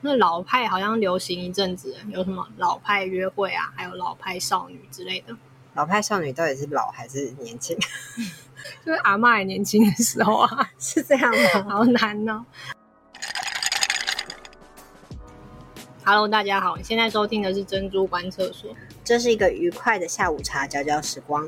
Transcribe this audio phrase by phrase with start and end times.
[0.00, 5.36] 那老派好像流行一阵子，有什么老派约会啊，还有老派少女之类的。
[5.74, 7.76] 老派少女到底是老还是年轻？
[8.86, 11.66] 就是阿妈也年轻的时候啊， 是这样吗？
[11.68, 12.44] 好难哦。
[16.04, 18.70] Hello，大家好，现在收听的是珍珠观厕所。
[19.04, 21.44] 这是一个愉快的下午茶交交时光。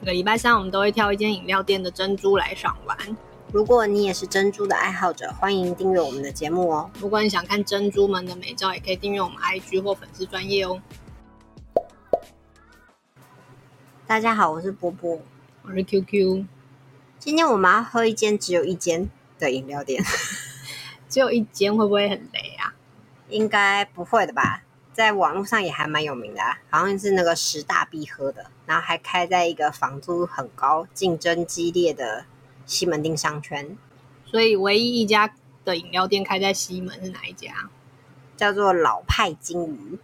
[0.00, 2.96] 每个礼拜三我们都会挑一间饮料店的珍珠来赏玩。
[3.50, 6.90] 如果你也是珍珠的爱好者，欢迎订阅我们的节目哦。
[7.00, 10.82] 如果你想看珍珠们的美照，也可以订阅我们 IG 或粉丝专业哦。
[14.06, 15.22] 大家好，我是波波，
[15.62, 16.44] 我是 QQ。
[17.18, 20.04] 今天我们要喝一间只有一间的饮料店，
[21.08, 22.74] 只有一间会不会很雷啊？
[23.30, 24.62] 应该不会的吧？
[24.92, 32.26] 在网络上也还蛮有名的，好像是那个十大必喝的，然后还开在一个房租很高、竞争激烈的。
[32.68, 33.76] 西门町商圈，
[34.24, 37.68] 所以唯一一家的饮料店开在西门是哪一家？
[38.36, 39.98] 叫做老派金鱼，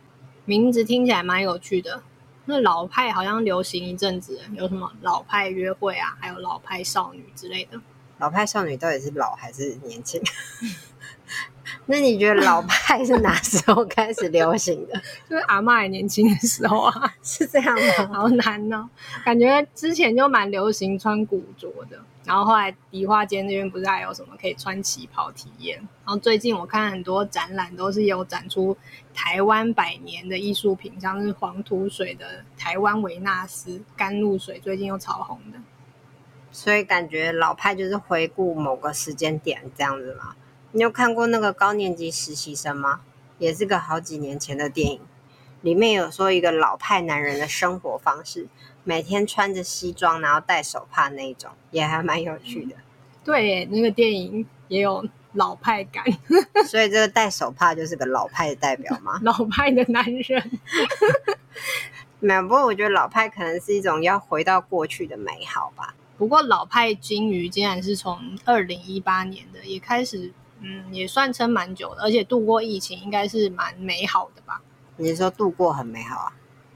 [0.45, 2.03] 名字听起来蛮有趣的。
[2.47, 7.81] 那老派好像流行一阵子，有什么老派约会啊，还有老派少女之类的。
[8.19, 10.21] 老派少女到底是老还是年轻？
[11.87, 14.95] 那你觉得老派是哪时候开始流行的？
[15.29, 18.07] 就是阿嬷也年轻的时候啊，是这样吗？
[18.15, 18.89] 好难哦，
[19.25, 21.99] 感觉之前就蛮流行穿古着的。
[22.25, 25.77] 然后后来梨花街那边不是还有什么可以穿旗袍体验？
[25.79, 28.75] 然后最近我看很多展览都是有展出
[29.13, 35.59] 台湾百年的艺术品，像是黄土水的台湾维纳斯甘露水，最近又超红的。
[36.51, 40.35] 所以感觉老派就是回顾某个时间点这样子嘛。
[40.77, 43.03] 你有看过那个高年级实习生吗？
[43.39, 45.01] 也是个好几年前的电影，
[45.63, 48.49] 里面有说一个老派男人的生活方式。
[48.83, 52.75] 每天穿着西装，然后戴手帕那一种，也还蛮有趣的。
[53.23, 56.05] 对，那个电影也有老派感，
[56.67, 59.21] 所以这个戴手帕就是个老派的代表吗？
[59.23, 60.61] 老派的男人。
[62.19, 65.95] 没有，不过我觉得老派可能是一种要回到过去的美好吧。
[66.19, 70.33] 不过老派金鱼竟然是从二零一八年的，也开始，
[70.65, 74.63] 嗯，也算撑蛮久的，而且度过疫情，应该是蛮美好的吧？
[74.97, 76.33] 你说度过很美好啊？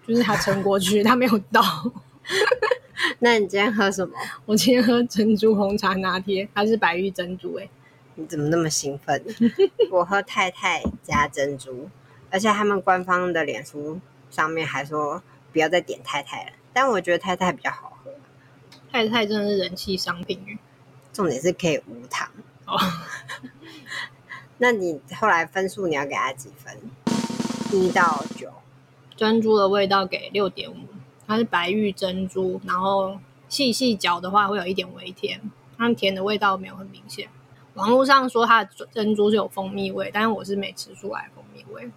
[0.06, 1.62] 就是他撑过去， 他没有到。
[3.20, 4.14] 那你今天喝什么？
[4.44, 7.54] 我今天喝珍珠红茶拿铁，它是白玉珍珠。
[7.54, 7.68] 哎，
[8.16, 9.22] 你怎么那么兴奋？
[9.90, 11.88] 我喝太太加珍珠，
[12.30, 14.00] 而且他们官方的脸书
[14.30, 15.22] 上面还说
[15.52, 16.52] 不要再点太太了。
[16.72, 18.10] 但我觉得太太比较好喝。
[18.90, 20.58] 太太真的是人气商品
[21.12, 22.28] 重点是可以无糖。
[22.66, 22.76] 哦。
[24.58, 26.76] 那你后来分数你要给他几分？
[27.72, 28.52] 一到九。
[29.16, 30.76] 珍珠的味道给六点五，
[31.26, 33.18] 它是白玉珍珠，然后
[33.48, 35.40] 细细嚼的话会有一点微甜，
[35.76, 37.28] 它甜的味道没有很明显。
[37.74, 41.90] 网络上说它的珍珠是有蜂蜜味，但是我是没吃出来蜂蜜味。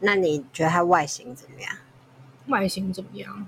[0.00, 1.70] 那你觉得它外形怎么样？
[2.46, 3.46] 外形怎么样？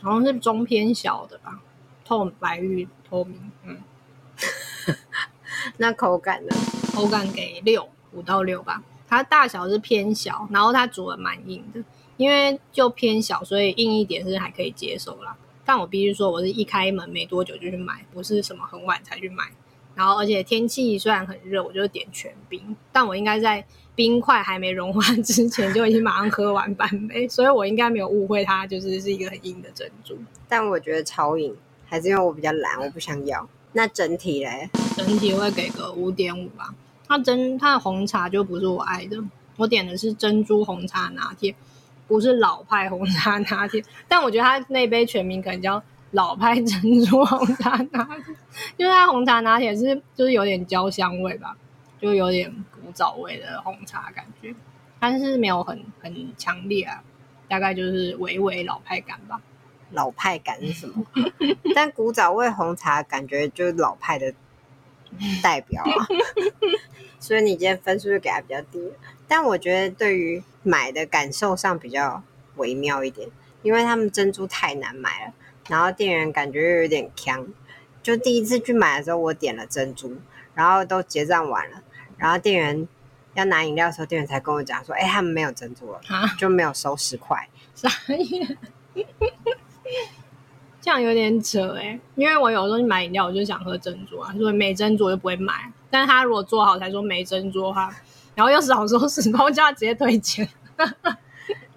[0.00, 1.60] 好像是中偏小的吧，
[2.04, 3.50] 透白玉透明。
[3.64, 3.78] 嗯，
[5.78, 6.54] 那口感呢？
[6.96, 8.82] 口感给六五到六吧。
[9.06, 11.80] 它大小是偏小，然后它煮的蛮硬的。
[12.16, 15.36] 因为就偏小，所以硬一点是还可以接受啦。
[15.66, 19.44] 但我必须说，我是一开门没多久就去买，不是什么很晚才去买。
[19.94, 22.74] 然后，而且天气虽然很热，我就点全冰。
[22.90, 23.62] 但我应该在
[23.94, 30.16] 冰块还没融化之前就已经马上喝完半杯， 所以我应该没有误会它就是是一个很硬的珍珠。
[30.48, 33.46] 但我觉得超硬，还是因为我比较懒，我不想要。
[33.72, 34.70] 那整体嘞？
[34.96, 36.74] 整体会给个五点五吧。
[37.08, 39.16] 它真它的红茶就不是我爱的，
[39.56, 41.54] 我点的是珍珠红茶拿铁。
[42.08, 48.34] 不是老派红茶拿铁，但我觉得它那杯全名可能叫老派珍珠红茶拿铁，
[48.76, 51.56] 因为它红茶拿铁是就是有点焦香味吧，
[52.00, 54.54] 就有点古早味的红茶感觉，
[55.00, 57.02] 但是没有很很强烈啊，
[57.48, 59.40] 大概就是微微老派感吧。
[59.90, 61.04] 老派感是什么？
[61.74, 64.32] 但古早味红茶感觉就是老派的
[65.42, 66.06] 代表啊，
[67.20, 68.92] 所以你今天分数就给他比较低。
[69.28, 72.22] 但我觉得对于买的感受上比较
[72.56, 73.28] 微妙一点，
[73.62, 75.32] 因为他们珍珠太难买了，
[75.68, 77.46] 然后店员感觉又有点强。
[78.02, 80.16] 就第一次去买的时候，我点了珍珠，
[80.54, 81.82] 然后都结账完了，
[82.16, 82.86] 然后店员
[83.34, 86.00] 要拿饮料的时候，店员才跟我讲说：“哎，他们没有珍珠了，
[86.38, 87.48] 就没有收十块。”
[90.86, 95.72] 这样有点扯哎，因为我有时候去买饮料，我就想喝珍珠啊，所以没珍珠我就不会买。
[95.90, 97.92] 但是他如果做好才说没珍珠的话。
[98.36, 100.46] 然后又少收十块，就要直接退钱。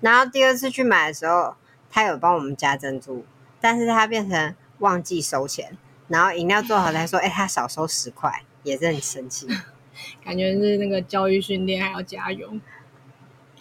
[0.02, 1.56] 然后第二次去买的时候，
[1.90, 3.24] 他有帮我们加珍珠，
[3.62, 5.78] 但是他变成忘记收钱。
[6.10, 9.48] 然后饮料做好才说：“哎，他少收十块，也是很生气。
[10.22, 12.52] ”感觉是那个教育训练还要加油。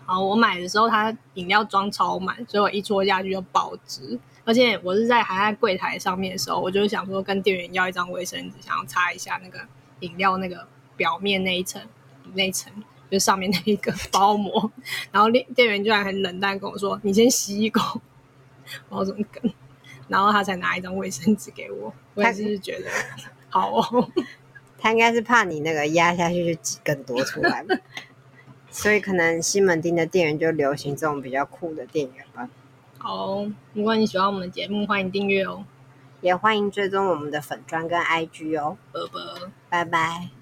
[0.09, 4.19] 好，我买的时候它饮料装超满，所以我一戳下去就爆汁。
[4.43, 9.61] 而且我是在还在柜台上面的时候，我就想说跟店员要一张卫生纸，想要擦一下那个
[10.01, 10.67] 饮料那个
[10.97, 11.83] 表面那一层
[12.33, 12.73] 那一层，
[13.11, 14.73] 就上面那一个 包膜。
[15.13, 18.01] 然后店店员居然很冷淡跟我说：“你先吸一口。”
[18.89, 19.53] 我怎么跟？
[20.09, 21.93] 然后他才拿一张卫生纸给我。
[22.15, 22.87] 我也是觉得
[23.51, 24.09] 好哦。
[24.81, 27.75] 他应该是怕你那个压下去就挤更多出来吧，
[28.71, 32.49] 所以可能西门町的店员就流行这种比较酷的店员吧。
[32.99, 35.65] 好，如果你喜欢我们的节目，欢迎订阅哦，
[36.21, 38.77] 也欢迎追踪我们的粉砖跟 IG 哦。
[38.93, 39.51] 拜拜。
[39.69, 40.38] 拜拜。